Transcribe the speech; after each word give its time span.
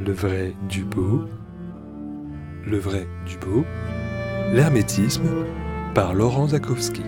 le 0.00 0.12
vrai 0.12 0.54
du 0.68 0.82
beau, 0.84 1.22
le 2.66 2.78
vrai 2.78 3.06
du 3.26 3.36
beau, 3.38 3.64
l'hermétisme 4.52 5.28
par 5.94 6.14
Laurent 6.14 6.48
Zakowski. 6.48 7.02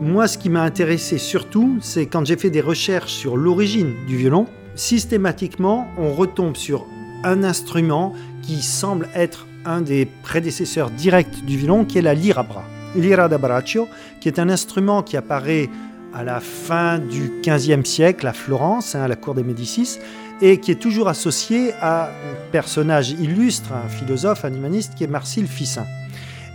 Moi, 0.00 0.28
ce 0.28 0.38
qui 0.38 0.48
m'a 0.48 0.62
intéressé 0.62 1.18
surtout, 1.18 1.78
c'est 1.80 2.06
quand 2.06 2.24
j'ai 2.24 2.36
fait 2.36 2.50
des 2.50 2.60
recherches 2.60 3.12
sur 3.12 3.36
l'origine 3.36 3.94
du 4.06 4.16
violon, 4.16 4.46
systématiquement, 4.74 5.88
on 5.98 6.12
retombe 6.12 6.56
sur 6.56 6.86
un 7.24 7.42
instrument 7.42 8.12
qui 8.42 8.62
semble 8.62 9.08
être 9.14 9.46
un 9.64 9.80
des 9.80 10.06
prédécesseurs 10.22 10.90
directs 10.90 11.44
du 11.44 11.56
violon, 11.56 11.84
qui 11.84 11.98
est 11.98 12.02
la 12.02 12.14
lira 12.14 12.44
bras. 12.44 12.64
Lira 12.94 13.28
da 13.28 13.38
braccio, 13.38 13.88
qui 14.20 14.28
est 14.28 14.38
un 14.38 14.48
instrument 14.48 15.02
qui 15.02 15.16
apparaît 15.16 15.68
à 16.14 16.22
la 16.22 16.40
fin 16.40 16.98
du 16.98 17.32
XVe 17.42 17.84
siècle 17.84 18.26
à 18.26 18.32
Florence, 18.32 18.94
hein, 18.94 19.02
à 19.02 19.08
la 19.08 19.16
cour 19.16 19.34
des 19.34 19.42
Médicis, 19.42 19.98
et 20.40 20.60
qui 20.60 20.70
est 20.70 20.80
toujours 20.80 21.08
associé 21.08 21.72
à 21.80 22.06
un 22.06 22.50
personnage 22.52 23.10
illustre, 23.10 23.72
un 23.72 23.88
philosophe, 23.88 24.44
un 24.44 24.52
humaniste, 24.52 24.94
qui 24.94 25.04
est 25.04 25.08
Marcille 25.08 25.46
Ficin. 25.46 25.86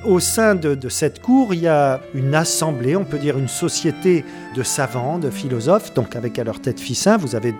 Au 0.04 0.20
sein 0.20 0.56
de, 0.56 0.90
cette 0.90 1.22
cour, 1.22 1.54
il 1.54 1.62
y 1.62 1.68
a 1.68 2.02
une 2.16 2.34
assemblée, 2.34 2.96
on 2.96 3.04
peut 3.04 3.20
dire 3.20 3.38
une 3.38 3.48
société 3.48 4.26
de 4.56 4.64
savants, 4.64 5.20
de 5.20 5.30
philosophes, 5.30 5.94
donc 5.94 6.16
avec 6.16 6.40
à 6.40 6.44
leur 6.44 6.60
tête 6.60 6.80
Ficin, 6.80 7.18
vous 7.18 7.36
avez 7.36 7.54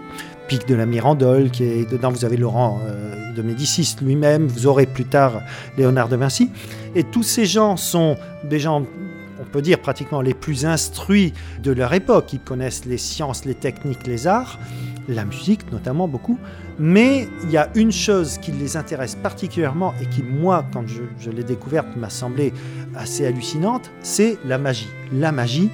Pic 0.48 0.68
de 0.68 0.74
la 0.74 0.88
Mirandole, 0.88 1.52
qui 1.52 1.64
est 1.64 1.90
dedans, 1.90 2.10
vous 2.10 2.26
avez 2.26 2.38
Laurent 2.38 2.82
euh, 2.88 3.32
de 3.34 3.42
Médicis 3.44 3.96
lui-même, 4.02 4.48
vous 4.48 4.66
aurez 4.66 4.88
plus 4.88 5.06
tard 5.06 5.42
Léonard 5.78 6.10
de 6.10 6.16
Vinci, 6.16 6.50
et 6.96 7.04
tous 7.04 7.22
ces 7.22 7.46
gens 7.46 7.78
sont 7.78 8.18
des 8.44 8.60
gens 8.60 8.86
on 9.42 9.46
peut 9.46 9.62
dire 9.62 9.80
pratiquement 9.80 10.22
les 10.22 10.34
plus 10.34 10.66
instruits 10.66 11.34
de 11.62 11.72
leur 11.72 11.94
époque. 11.94 12.34
Ils 12.34 12.40
connaissent 12.40 12.86
les 12.86 12.98
sciences, 12.98 13.46
les 13.46 13.56
techniques, 13.56 14.06
les 14.06 14.28
arts, 14.28 14.60
la 15.08 15.26
musique 15.26 15.72
notamment 15.72 16.08
beaucoup. 16.08 16.38
Mais 16.80 17.28
il 17.44 17.52
y 17.52 17.58
a 17.58 17.70
une 17.76 17.92
chose 17.92 18.38
qui 18.38 18.52
les 18.52 18.78
intéresse 18.78 19.16
particulièrement 19.16 19.94
et 20.02 20.06
qui, 20.06 20.24
moi, 20.24 20.66
quand 20.72 20.86
je, 20.88 21.30
l'ai 21.30 21.44
découverte, 21.44 21.96
m'a 21.96 22.10
semblé 22.10 22.54
assez 22.96 23.26
hallucinante, 23.26 23.92
c'est 24.02 24.38
la 24.46 24.58
magie. 24.58 24.90
La 25.12 25.32
magie 25.32 25.70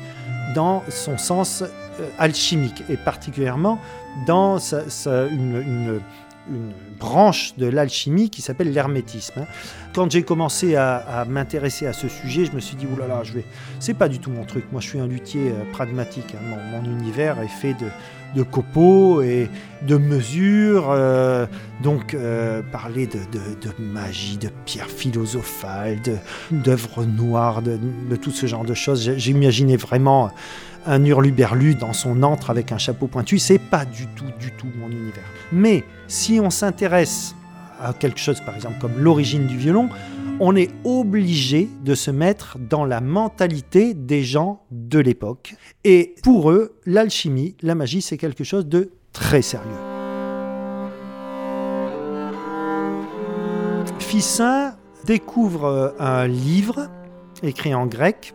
dans 0.56 0.84
son 0.90 1.18
sens 1.18 1.62
euh, 1.62 2.10
alchimique 2.18 2.84
et 2.90 2.98
particulièrement 2.98 3.80
dans 4.26 4.60
une 4.60 6.02
branche 7.00 7.54
de 7.58 7.68
l'alchimie 7.68 8.30
qui 8.30 8.42
s'appelle 8.42 8.72
l'hermétisme. 8.72 9.46
Quand 9.94 10.12
j'ai 10.12 10.24
commencé 10.24 10.76
à, 10.76 11.26
m'intéresser 11.28 11.88
à 11.88 11.94
ce 11.94 12.08
sujet, 12.08 12.46
je 12.46 12.52
me 12.52 12.60
suis 12.60 12.76
dit 12.76 12.86
oulala, 12.86 13.24
je 13.24 13.34
vais. 13.34 13.46
C'est 13.80 13.94
pas 13.94 14.10
du 14.10 14.20
tout 14.20 14.30
mon 14.30 14.46
truc. 14.46 14.66
Moi, 14.72 14.82
je 14.82 14.90
suis 14.90 15.00
un 15.00 15.08
luthier 15.08 15.50
euh, 15.50 15.72
pragmatique. 15.72 16.36
Hein. 16.36 16.58
Mon, 16.72 16.84
univers 16.86 17.42
est 17.42 17.48
fait 17.48 17.74
de, 17.74 17.88
de, 18.36 18.44
copeaux 18.44 19.22
et 19.22 19.50
de 19.82 19.98
mesures. 19.98 20.90
Euh, 20.92 21.48
donc, 21.82 22.14
euh, 22.14 22.62
parler 22.72 23.08
de, 23.08 23.20
de, 23.32 23.68
de, 23.68 23.74
magie, 23.80 24.38
de 24.38 24.50
pierres 24.66 24.90
philosophales, 24.90 25.98
d'œuvres 26.52 27.04
noires, 27.06 27.62
de, 27.62 27.80
tout 28.16 28.32
ce 28.32 28.46
genre 28.46 28.66
de 28.66 28.74
choses, 28.74 29.14
j'imaginais 29.18 29.78
vraiment 29.78 30.32
un 30.88 31.04
hurluberlu 31.04 31.76
dans 31.76 31.94
son 31.94 32.24
antre 32.24 32.50
avec 32.50 32.72
un 32.72 32.78
chapeau 32.78 33.08
pointu, 33.08 33.40
c'est 33.40 33.60
pas 33.60 33.86
du 33.86 34.08
tout, 34.08 34.32
du 34.40 34.52
tout 34.52 34.68
mon 34.80 34.90
univers. 34.90 35.26
Mais 35.52 35.84
si 36.08 36.40
on 36.42 36.50
s'intéresse 36.50 36.87
à 36.94 37.94
quelque 37.94 38.20
chose, 38.20 38.42
par 38.42 38.56
exemple, 38.56 38.78
comme 38.80 38.98
l'origine 38.98 39.48
du 39.48 39.58
violon, 39.58 39.90
on 40.40 40.56
est 40.56 40.70
obligé 40.84 41.70
de 41.84 41.96
se 41.96 42.12
mettre 42.12 42.58
dans 42.60 42.86
la 42.86 43.02
mentalité 43.02 43.94
des 43.94 44.24
gens 44.24 44.64
de 44.72 45.00
l'époque. 45.00 45.56
Et 45.84 46.16
pour 46.24 46.52
eux, 46.52 46.76
l'alchimie, 46.86 47.56
la 47.62 47.76
magie, 47.76 48.02
c'est 48.02 48.18
quelque 48.18 48.44
chose 48.44 48.68
de 48.68 48.92
très 49.14 49.42
sérieux. 49.42 49.68
Ficin 54.00 54.76
découvre 55.06 55.96
un 56.00 56.28
livre 56.28 56.90
écrit 57.44 57.74
en 57.74 57.86
grec 57.88 58.34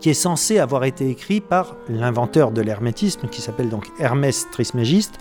qui 0.00 0.10
est 0.10 0.14
censé 0.14 0.58
avoir 0.58 0.84
été 0.84 1.08
écrit 1.08 1.40
par 1.40 1.76
l'inventeur 1.88 2.50
de 2.50 2.60
l'hermétisme, 2.60 3.28
qui 3.28 3.40
s'appelle 3.40 3.68
donc 3.68 3.86
Hermès 3.98 4.46
Trismégiste, 4.50 5.18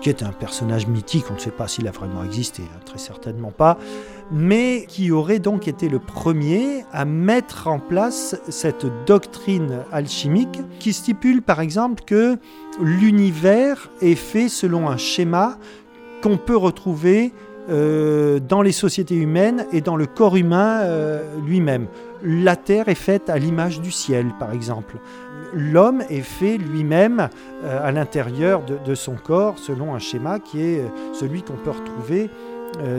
qui 0.00 0.08
est 0.08 0.22
un 0.22 0.32
personnage 0.32 0.86
mythique, 0.86 1.24
on 1.30 1.34
ne 1.34 1.38
sait 1.38 1.50
pas 1.50 1.68
s'il 1.68 1.88
a 1.88 1.90
vraiment 1.90 2.22
existé, 2.24 2.62
hein, 2.62 2.80
très 2.84 2.98
certainement 2.98 3.50
pas, 3.50 3.78
mais 4.30 4.84
qui 4.86 5.10
aurait 5.10 5.38
donc 5.38 5.68
été 5.68 5.88
le 5.88 5.98
premier 5.98 6.84
à 6.92 7.04
mettre 7.04 7.66
en 7.66 7.78
place 7.78 8.36
cette 8.48 8.86
doctrine 9.06 9.80
alchimique 9.90 10.60
qui 10.78 10.92
stipule 10.92 11.42
par 11.42 11.60
exemple 11.60 12.04
que 12.04 12.38
l'univers 12.80 13.90
est 14.00 14.14
fait 14.14 14.48
selon 14.48 14.88
un 14.88 14.96
schéma 14.96 15.58
qu'on 16.22 16.36
peut 16.36 16.56
retrouver 16.56 17.32
euh, 17.70 18.40
dans 18.40 18.62
les 18.62 18.72
sociétés 18.72 19.14
humaines 19.14 19.66
et 19.72 19.82
dans 19.82 19.96
le 19.96 20.06
corps 20.06 20.36
humain 20.36 20.80
euh, 20.80 21.22
lui-même. 21.44 21.86
La 22.22 22.56
Terre 22.56 22.88
est 22.88 22.94
faite 22.94 23.28
à 23.28 23.36
l'image 23.36 23.82
du 23.82 23.90
ciel, 23.90 24.32
par 24.38 24.52
exemple. 24.52 24.96
L'homme 25.52 26.02
est 26.08 26.22
fait 26.22 26.56
lui-même 26.56 27.28
euh, 27.64 27.86
à 27.86 27.92
l'intérieur 27.92 28.62
de, 28.62 28.94
son 28.94 29.16
corps 29.16 29.58
selon 29.58 29.94
un 29.94 29.98
schéma 29.98 30.38
qui 30.38 30.62
est 30.62 30.82
celui 31.12 31.42
qu'on 31.42 31.56
peut 31.56 31.70
retrouver 31.70 32.30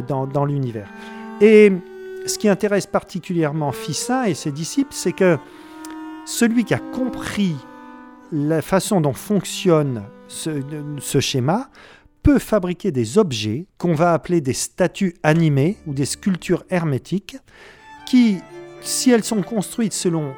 dans, 0.07 0.45
l'univers. 0.45 0.87
Et 1.41 1.71
ce 2.25 2.37
qui 2.37 2.47
intéresse 2.47 2.85
particulièrement 2.85 3.71
Ficin 3.71 4.25
et 4.25 4.33
ses 4.33 4.51
disciples, 4.51 4.93
c'est 4.93 5.13
que 5.13 5.37
celui 6.25 6.63
qui 6.63 6.73
a 6.73 6.79
compris 6.79 7.55
la 8.31 8.61
façon 8.61 9.01
dont 9.01 9.13
fonctionne 9.13 10.03
ce 10.27 11.19
schéma 11.19 11.69
peut 12.23 12.39
fabriquer 12.39 12.91
des 12.91 13.17
objets 13.17 13.65
qu'on 13.77 13.93
va 13.93 14.13
appeler 14.13 14.41
des 14.41 14.53
statues 14.53 15.15
animées 15.23 15.77
ou 15.87 15.93
des 15.93 16.05
sculptures 16.05 16.63
hermétiques 16.69 17.37
qui, 18.05 18.39
si 18.81 19.11
elles 19.11 19.23
sont 19.23 19.41
construites 19.41 19.93
selon 19.93 20.33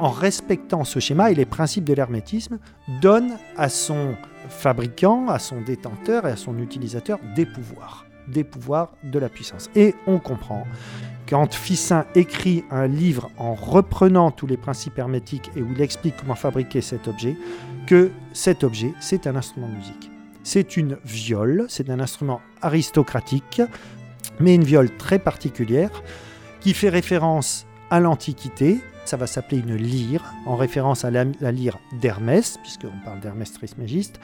en 0.00 0.10
respectant 0.10 0.84
ce 0.84 1.00
schéma 1.00 1.30
et 1.30 1.34
les 1.34 1.44
principes 1.44 1.84
de 1.84 1.94
l'hermétisme, 1.94 2.58
donnent 3.00 3.38
à 3.56 3.68
son 3.68 4.14
fabricant, 4.48 5.28
à 5.28 5.38
son 5.38 5.60
détenteur 5.60 6.26
et 6.26 6.32
à 6.32 6.36
son 6.36 6.58
utilisateur 6.58 7.18
des 7.34 7.46
pouvoirs, 7.46 8.06
des 8.28 8.44
pouvoirs 8.44 8.92
de 9.02 9.18
la 9.18 9.28
puissance. 9.28 9.70
Et 9.74 9.94
on 10.06 10.18
comprend 10.18 10.64
quand 11.28 11.54
Ficin 11.54 12.04
écrit 12.14 12.64
un 12.70 12.86
livre 12.86 13.30
en 13.38 13.54
reprenant 13.54 14.30
tous 14.30 14.46
les 14.46 14.56
principes 14.56 14.98
hermétiques 14.98 15.50
et 15.56 15.62
où 15.62 15.72
il 15.72 15.80
explique 15.80 16.16
comment 16.16 16.36
fabriquer 16.36 16.80
cet 16.80 17.08
objet, 17.08 17.36
que 17.86 18.10
cet 18.32 18.62
objet, 18.62 18.92
c'est 19.00 19.26
un 19.26 19.34
instrument 19.34 19.68
de 19.68 19.74
musique. 19.74 20.10
C'est 20.48 20.76
une 20.76 20.96
viole, 21.04 21.66
c'est 21.68 21.90
un 21.90 21.98
instrument 21.98 22.40
aristocratique, 22.62 23.60
mais 24.38 24.54
une 24.54 24.62
viole 24.62 24.96
très 24.96 25.18
particulière 25.18 25.90
qui 26.60 26.72
fait 26.72 26.88
référence 26.88 27.66
à 27.90 27.98
l'Antiquité. 27.98 28.78
Ça 29.06 29.16
va 29.16 29.26
s'appeler 29.26 29.60
une 29.60 29.74
lyre, 29.74 30.22
en 30.46 30.54
référence 30.54 31.04
à 31.04 31.10
la, 31.10 31.24
lyre 31.50 31.80
d'Hermès, 32.00 32.58
puisqu'on 32.62 32.96
parle 33.04 33.18
d'Hermès 33.18 33.52
Trismégiste, 33.52 34.20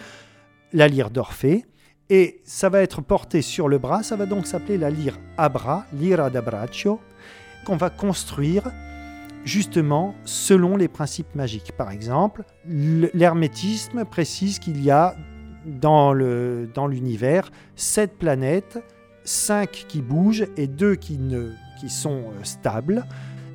la 0.72 0.86
lyre 0.86 1.10
d'Orphée. 1.10 1.66
Et 2.08 2.40
ça 2.44 2.68
va 2.68 2.82
être 2.82 3.00
porté 3.00 3.42
sur 3.42 3.66
le 3.66 3.78
bras, 3.78 4.04
ça 4.04 4.14
va 4.14 4.26
donc 4.26 4.46
s'appeler 4.46 4.78
la 4.78 4.90
lyre 4.90 5.18
à 5.38 5.48
bras, 5.48 5.86
lyra 5.92 6.30
d'abbraccio, 6.30 7.00
qu'on 7.66 7.76
va 7.76 7.90
construire 7.90 8.70
justement 9.44 10.14
selon 10.24 10.76
les 10.76 10.86
principes 10.86 11.34
magiques. 11.34 11.72
Par 11.76 11.90
exemple, 11.90 12.44
l'hermétisme 12.64 14.04
précise 14.04 14.60
qu'il 14.60 14.80
y 14.84 14.92
a 14.92 15.16
dans 15.66 16.12
l'univers, 16.12 17.44
dans 17.50 17.56
sept 17.76 18.18
planètes, 18.18 18.78
cinq 19.24 19.86
qui 19.88 20.02
bougent 20.02 20.46
et 20.56 20.66
deux 20.66 20.94
qui, 20.94 21.18
ne, 21.18 21.50
qui 21.80 21.88
sont 21.88 22.24
stables, 22.42 23.04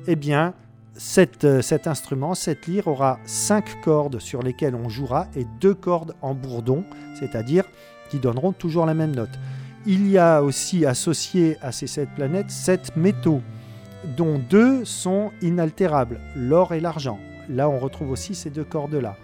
eh 0.06 0.16
bien, 0.16 0.54
cette, 0.94 1.62
cet 1.62 1.86
instrument, 1.86 2.34
cette 2.34 2.66
lyre, 2.66 2.88
aura 2.88 3.18
cinq 3.24 3.80
cordes 3.82 4.18
sur 4.18 4.42
lesquelles 4.42 4.74
on 4.74 4.88
jouera 4.88 5.28
et 5.36 5.46
deux 5.60 5.74
cordes 5.74 6.14
en 6.22 6.34
bourdon, 6.34 6.84
c'est-à-dire 7.18 7.64
qui 8.10 8.18
donneront 8.18 8.52
toujours 8.52 8.86
la 8.86 8.94
même 8.94 9.14
note. 9.14 9.38
Il 9.86 10.10
y 10.10 10.18
a 10.18 10.42
aussi 10.42 10.84
associé 10.84 11.56
à 11.62 11.72
ces 11.72 11.86
sept 11.86 12.08
planètes 12.16 12.50
sept 12.50 12.96
métaux, 12.96 13.42
dont 14.16 14.38
deux 14.38 14.84
sont 14.84 15.30
inaltérables, 15.40 16.20
l'or 16.36 16.74
et 16.74 16.80
l'argent. 16.80 17.18
Là, 17.48 17.68
on 17.68 17.78
retrouve 17.78 18.10
aussi 18.10 18.34
ces 18.34 18.50
deux 18.50 18.64
cordes-là 18.64 19.16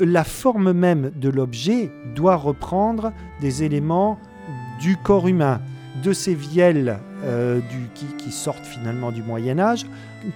la 0.00 0.24
forme 0.24 0.72
même 0.72 1.10
de 1.16 1.28
l'objet 1.28 1.90
doit 2.14 2.36
reprendre 2.36 3.12
des 3.40 3.62
éléments 3.62 4.18
du 4.80 4.96
corps 4.96 5.28
humain, 5.28 5.60
de 6.02 6.12
ces 6.12 6.34
vielles 6.34 6.98
euh, 7.24 7.60
du, 7.60 8.06
qui, 8.16 8.32
sortent 8.32 8.64
finalement 8.64 9.12
du 9.12 9.22
Moyen 9.22 9.58
Âge, 9.58 9.84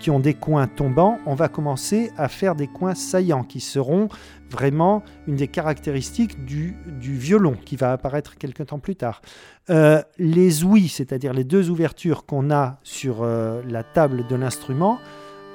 qui 0.00 0.10
ont 0.10 0.20
des 0.20 0.34
coins 0.34 0.66
tombants, 0.66 1.18
on 1.24 1.34
va 1.34 1.48
commencer 1.48 2.10
à 2.18 2.28
faire 2.28 2.54
des 2.54 2.66
coins 2.66 2.94
saillants, 2.94 3.44
qui 3.44 3.60
seront 3.60 4.08
vraiment 4.50 5.02
une 5.26 5.36
des 5.36 5.48
caractéristiques 5.48 6.44
du, 6.44 6.76
du 7.00 7.16
violon, 7.16 7.56
qui 7.64 7.76
va 7.76 7.92
apparaître 7.92 8.36
quelques 8.36 8.66
temps 8.66 8.80
plus 8.80 8.96
tard. 8.96 9.22
Euh, 9.70 10.02
les 10.18 10.64
ouïes, 10.64 10.88
c'est-à-dire 10.88 11.32
les 11.32 11.44
deux 11.44 11.70
ouvertures 11.70 12.26
qu'on 12.26 12.50
a 12.50 12.78
sur 12.82 13.22
euh, 13.22 13.62
la 13.66 13.82
table 13.82 14.26
de 14.26 14.36
l'instrument, 14.36 14.98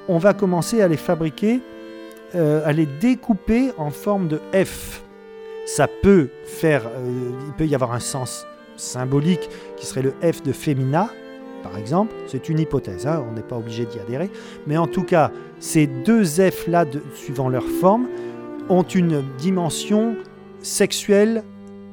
on 0.08 0.18
va 0.18 0.34
commencer 0.34 0.82
à 0.82 0.88
les 0.88 0.96
fabriquer 0.96 1.60
euh, 2.34 2.62
à 2.64 2.72
les 2.72 2.86
découper 2.86 3.70
en 3.76 3.90
forme 3.90 4.28
de 4.28 4.40
F. 4.52 5.02
Ça 5.66 5.86
peut 6.02 6.28
faire, 6.44 6.86
euh, 6.86 7.30
il 7.46 7.52
peut 7.54 7.66
y 7.66 7.74
avoir 7.74 7.92
un 7.92 8.00
sens 8.00 8.46
symbolique 8.76 9.48
qui 9.76 9.86
serait 9.86 10.02
le 10.02 10.14
F 10.22 10.42
de 10.42 10.52
Femina, 10.52 11.10
par 11.62 11.76
exemple. 11.76 12.12
C'est 12.26 12.48
une 12.48 12.58
hypothèse, 12.58 13.06
hein, 13.06 13.24
on 13.28 13.34
n'est 13.34 13.42
pas 13.42 13.56
obligé 13.56 13.84
d'y 13.84 13.98
adhérer. 13.98 14.30
Mais 14.66 14.76
en 14.76 14.86
tout 14.86 15.04
cas, 15.04 15.30
ces 15.58 15.86
deux 15.86 16.24
F-là, 16.24 16.84
suivant 17.14 17.48
leur 17.48 17.64
forme, 17.64 18.08
ont 18.68 18.82
une 18.82 19.22
dimension 19.38 20.16
sexuelle 20.62 21.44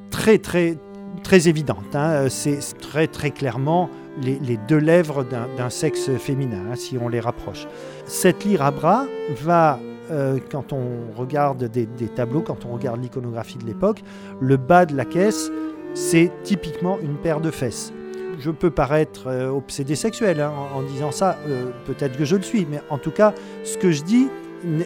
très 0.09 0.37
très 0.37 0.77
très 1.23 1.47
évidente. 1.47 1.95
Hein. 1.95 2.29
C'est 2.29 2.59
très 2.79 3.07
très 3.07 3.31
clairement 3.31 3.89
les, 4.21 4.57
deux 4.67 4.77
lèvres 4.77 5.23
d'un 5.23 5.69
sexe 5.69 6.09
féminin, 6.17 6.63
hein, 6.71 6.75
si 6.75 6.97
on 6.97 7.07
les 7.07 7.19
rapproche. 7.19 7.67
Cette 8.05 8.45
lyre 8.45 8.63
à 8.63 8.71
bras 8.71 9.05
va, 9.41 9.79
euh, 10.12 10.39
quand 10.51 10.74
on 10.74 11.12
regarde 11.15 11.65
des, 11.65 11.88
tableaux, 12.07 12.42
quand 12.42 12.65
on 12.65 12.74
regarde 12.74 13.01
l'iconographie 13.01 13.57
de 13.57 13.65
l'époque, 13.65 14.04
le 14.39 14.57
bas 14.57 14.86
de 14.86 14.95
la 14.95 15.06
caisse, 15.06 15.51
c'est 15.94 16.31
typiquement 16.44 17.00
une 17.00 17.15
paire 17.15 17.42
de 17.42 17.51
fesses. 17.51 17.92
Je 18.39 18.51
peux 18.51 18.69
paraître 18.69 19.27
euh, 19.27 19.50
obsédé 19.50 19.95
sexuel 19.95 20.42
hein, 20.42 20.51
en, 20.75 20.83
disant 20.83 21.12
ça, 21.12 21.38
euh, 21.48 21.71
peut-être 21.86 22.18
que 22.18 22.25
je 22.25 22.36
le 22.36 22.44
suis, 22.44 22.68
mais 22.69 22.81
en 22.89 22.98
tout 22.98 23.12
cas, 23.12 23.33
ce 23.63 23.77
que 23.77 23.92
je 23.92 24.04
dis, 24.04 24.27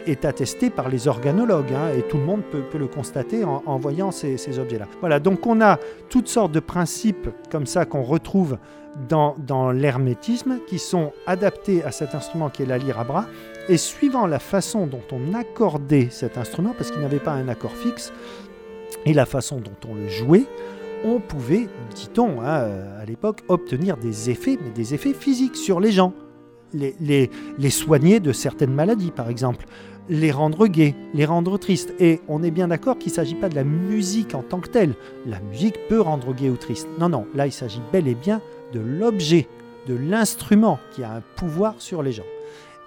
est 0.05 0.25
attesté 0.25 0.69
par 0.69 0.89
les 0.89 1.07
organologues, 1.07 1.73
hein, 1.73 1.89
et 1.97 2.01
tout 2.01 2.17
le 2.17 2.23
monde 2.23 2.41
peut, 2.43 2.77
le 2.77 2.87
constater 2.87 3.43
en, 3.43 3.77
voyant 3.77 4.11
ces, 4.11 4.59
objets-là. 4.59 4.87
Voilà, 4.99 5.19
donc 5.19 5.45
on 5.47 5.61
a 5.61 5.77
toutes 6.09 6.27
sortes 6.27 6.51
de 6.51 6.59
principes 6.59 7.29
comme 7.51 7.65
ça 7.65 7.85
qu'on 7.85 8.03
retrouve 8.03 8.57
dans, 9.07 9.35
dans 9.37 9.71
l'hermétisme 9.71 10.59
qui 10.67 10.79
sont 10.79 11.13
adaptés 11.25 11.83
à 11.83 11.91
cet 11.91 12.13
instrument 12.15 12.49
qui 12.49 12.63
est 12.63 12.65
la 12.65 12.77
lyre 12.77 12.99
à 12.99 13.03
bras, 13.03 13.25
et 13.69 13.77
suivant 13.77 14.27
la 14.27 14.39
façon 14.39 14.87
dont 14.87 15.03
on 15.11 15.33
accordait 15.33 16.07
cet 16.09 16.37
instrument, 16.37 16.73
parce 16.77 16.91
qu'il 16.91 17.01
n'avait 17.01 17.19
pas 17.19 17.31
un 17.31 17.47
accord 17.47 17.75
fixe, 17.75 18.11
et 19.05 19.13
la 19.13 19.25
façon 19.25 19.57
dont 19.57 19.89
on 19.89 19.95
le 19.95 20.09
jouait, 20.09 20.45
on 21.03 21.19
pouvait, 21.19 21.67
dit-on 21.95 22.41
hein, 22.41 22.67
à 23.01 23.05
l'époque, 23.05 23.41
obtenir 23.47 23.97
des 23.97 24.29
effets, 24.29 24.57
mais 24.63 24.71
des 24.71 24.93
effets 24.93 25.13
physiques 25.13 25.55
sur 25.55 25.79
les 25.79 25.91
gens 25.91 26.13
les, 26.73 27.69
soigner 27.69 28.19
de 28.19 28.31
certaines 28.31 28.73
maladies, 28.73 29.11
par 29.11 29.29
exemple, 29.29 29.65
les 30.09 30.31
rendre 30.31 30.67
gais, 30.67 30.95
les 31.13 31.25
rendre 31.25 31.57
tristes. 31.57 31.93
Et 31.99 32.21
on 32.27 32.43
est 32.43 32.51
bien 32.51 32.67
d'accord 32.67 32.97
qu'il 32.97 33.11
ne 33.11 33.15
s'agit 33.15 33.35
pas 33.35 33.49
de 33.49 33.55
la 33.55 33.63
musique 33.63 34.35
en 34.35 34.43
tant 34.43 34.59
que 34.59 34.69
telle. 34.69 34.93
La 35.25 35.39
musique 35.39 35.87
peut 35.87 36.01
rendre 36.01 36.33
gai 36.33 36.49
ou 36.49 36.57
triste. 36.57 36.87
Non, 36.99 37.09
non, 37.09 37.25
là 37.35 37.47
il 37.47 37.51
s'agit 37.51 37.81
bel 37.91 38.07
et 38.07 38.15
bien 38.15 38.41
de 38.73 38.79
l'objet, 38.79 39.47
de 39.87 39.95
l'instrument 39.95 40.79
qui 40.93 41.03
a 41.03 41.13
un 41.15 41.21
pouvoir 41.35 41.75
sur 41.79 42.03
les 42.03 42.11
gens. 42.11 42.25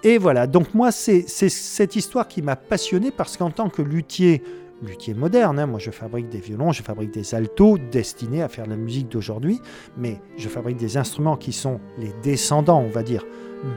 Et 0.03 0.17
voilà, 0.17 0.45
donc 0.45 0.73
moi 0.73 0.91
c'est 0.91 1.27
cette 1.27 1.95
histoire 1.95 2.27
qui 2.27 2.41
m'a 2.41 2.55
passionné 2.55 3.11
parce 3.11 3.37
qu'en 3.37 3.49
tant 3.49 3.69
que 3.69 3.81
luthier, 3.81 4.43
luthier 4.83 5.13
moderne. 5.13 5.59
Hein. 5.59 5.67
Moi, 5.67 5.79
je 5.79 5.91
fabrique 5.91 6.29
des 6.29 6.39
violons, 6.39 6.71
je 6.71 6.83
fabrique 6.83 7.11
des 7.11 7.35
altos 7.35 7.77
destinés 7.91 8.41
à 8.41 8.47
faire 8.47 8.67
la 8.67 8.75
musique 8.75 9.09
d'aujourd'hui, 9.09 9.59
mais 9.97 10.19
je 10.37 10.49
fabrique 10.49 10.77
des 10.77 10.97
instruments 10.97 11.37
qui 11.37 11.53
sont 11.53 11.79
les 11.97 12.11
descendants, 12.23 12.81
on 12.81 12.89
va 12.89 13.03
dire, 13.03 13.23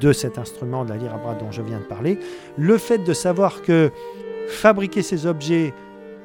de 0.01 0.13
cet 0.13 0.39
instrument 0.39 0.85
de 0.85 0.91
la 0.91 0.97
lyre 0.97 1.15
à 1.15 1.19
bras 1.19 1.35
dont 1.35 1.51
je 1.51 1.63
viens 1.63 1.79
de 1.79 1.85
parler, 1.85 2.19
le 2.57 2.79
fait 2.79 2.99
de 2.99 3.13
savoir 3.13 3.63
que 3.63 3.91
fabriquer 4.49 5.03
ces 5.03 5.27
objets 5.27 5.73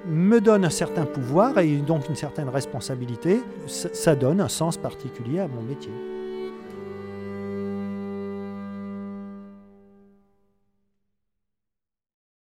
me 0.06 0.40
donne 0.40 0.66
un 0.66 0.70
certain 0.70 1.06
pouvoir 1.06 1.58
et 1.60 1.78
donc 1.78 2.10
une 2.10 2.16
certaine 2.16 2.50
responsabilité, 2.50 3.42
ça 3.68 4.16
donne 4.16 4.42
un 4.42 4.50
sens 4.50 4.78
particulier 4.78 5.40
à 5.40 5.48
mon 5.48 5.62
métier. 5.62 5.92